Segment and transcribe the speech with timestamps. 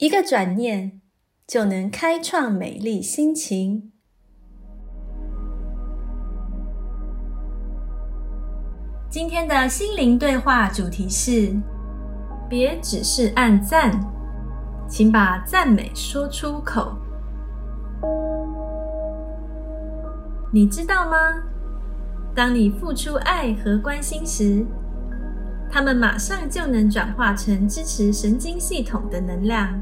[0.00, 1.02] 一个转念
[1.46, 3.92] 就能开创美丽心情。
[9.10, 11.54] 今天的心灵对话主题是：
[12.48, 13.92] 别只是按赞，
[14.88, 16.96] 请把赞美说出口。
[20.50, 21.18] 你知道吗？
[22.34, 24.64] 当你付出爱和关心时，
[25.70, 29.80] 它们马上就能转化成支持神经系统的能量。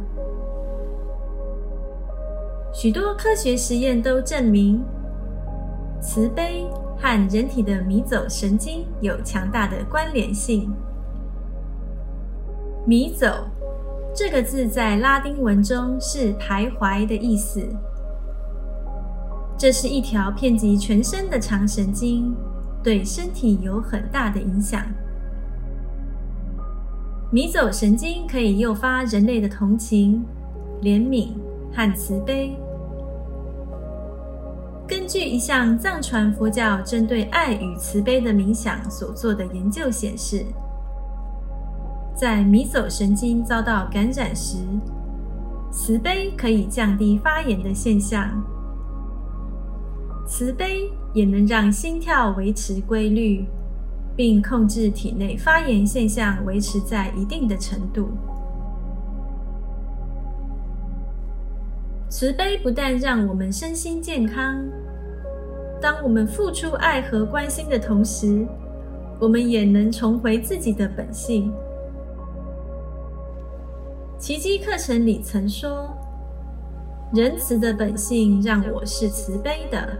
[2.75, 4.85] 许多科学实验都证明，
[6.01, 6.67] 慈悲
[6.99, 10.71] 和人体的迷走神经有强大的关联性。
[12.87, 13.49] 迷走
[14.15, 17.67] 这个字在拉丁文中是徘徊的意思。
[19.57, 22.37] 这是一条遍及全身的长神经，
[22.83, 24.83] 对身体有很大的影响。
[27.31, 30.25] 迷走神经可以诱发人类的同情、
[30.81, 31.29] 怜悯
[31.71, 32.57] 和慈悲。
[34.87, 40.43] 根据一项藏传佛教针对爱与慈悲的冥想所做的研究显示，
[42.17, 44.57] 在迷走神经遭到感染时，
[45.71, 48.43] 慈悲可以降低发炎的现象。
[50.27, 53.45] 慈悲也能让心跳维持规律，
[54.19, 58.09] 并控制体内发炎现象维持在一定的程度。
[62.09, 64.61] 慈悲不但让我们身心健康，
[65.81, 68.45] 当我们付出爱和关心的同时，
[69.21, 71.53] 我们也能重回自己的本性。
[74.19, 75.89] 奇迹课程里曾说
[77.15, 79.97] ：“仁慈的本性让我是慈悲的。”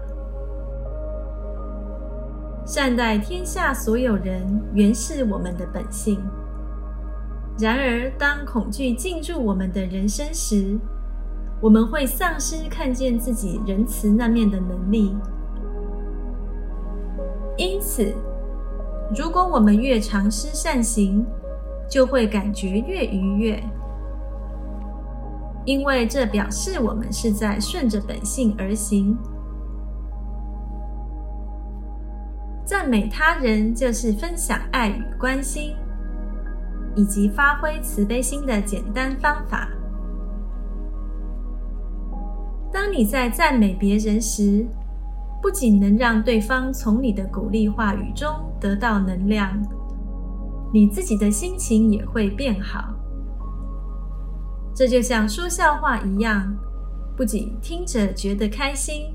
[2.69, 6.21] 善待天下所有人，原是我们的本性。
[7.59, 10.79] 然而，当恐惧进入我们的人生时，
[11.63, 15.17] 我们会丧失看见自己仁慈那面的能力。
[17.57, 18.13] 因此，
[19.17, 21.25] 如果我们越尝试善行，
[21.89, 23.63] 就会感觉越愉悦，
[25.65, 29.17] 因为这表示我们是在顺着本性而行。
[32.69, 35.75] 赞美他人就是分享爱与关心，
[36.95, 39.71] 以及发挥慈悲心的简单方法。
[42.71, 44.67] 当你在赞美别人时，
[45.41, 48.29] 不仅能让对方从你的鼓励话语中
[48.61, 49.51] 得到能量，
[50.71, 52.93] 你自己的心情也会变好。
[54.75, 56.55] 这就像说笑话一样，
[57.17, 59.07] 不仅听着觉得开心。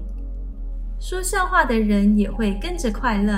[1.04, 3.36] 说笑话的人也会跟着快乐。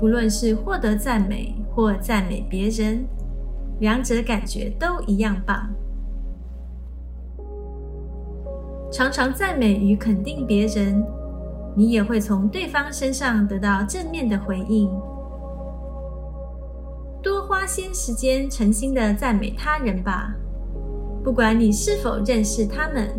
[0.00, 3.04] 不论是获得赞美或赞美别人，
[3.78, 5.68] 两者感觉都一样棒。
[8.90, 11.04] 常常赞美与肯定别人，
[11.76, 14.88] 你也会从对方身上得到正面的回应。
[17.22, 20.34] 多花些时间诚心的赞美他人吧，
[21.22, 23.10] 不管你是否认识他们。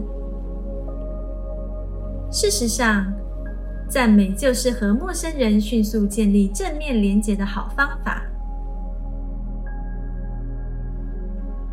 [2.30, 3.12] 事实上，
[3.90, 8.22] 赞美就是和陌生人迅速建立正面连结的好方法。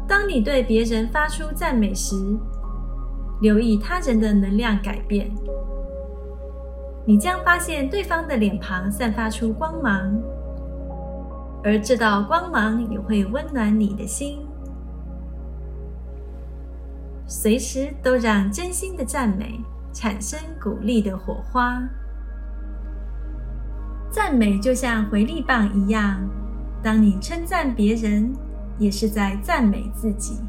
[0.07, 2.15] 当你对别人发出赞美时，
[3.41, 5.29] 留意他人的能量改变，
[7.05, 10.17] 你将发现对方的脸庞散发出光芒，
[11.65, 14.39] 而这道光芒也会温暖你的心。
[17.27, 19.61] 随时都让真心的赞美。
[19.95, 21.81] 产生鼓励的火花，
[24.11, 26.21] 赞美就像回力棒一样。
[26.83, 28.35] 当你称赞别人，
[28.77, 30.41] 也是在赞美自己。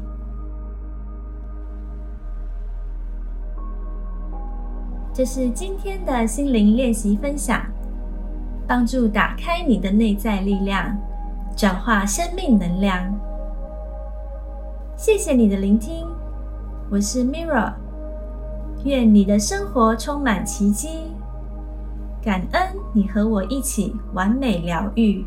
[5.14, 7.64] 这是今天的心灵练习分享，
[8.66, 10.94] 帮助打开你的内在力量，
[11.56, 13.16] 转化生命能量。
[14.96, 16.06] 谢谢你的聆听，
[16.90, 17.85] 我是 Mirra。
[18.86, 20.88] 愿你的生活充满奇迹，
[22.22, 22.62] 感恩
[22.92, 25.24] 你和我一起完美疗愈。